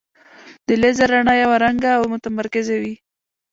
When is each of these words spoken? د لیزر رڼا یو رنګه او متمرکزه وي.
د 0.67 0.69
لیزر 0.81 1.07
رڼا 1.13 1.33
یو 1.43 1.51
رنګه 1.63 1.91
او 1.97 2.03
متمرکزه 2.13 2.75
وي. 2.81 2.93